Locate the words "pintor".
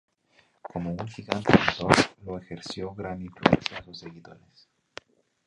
1.55-1.93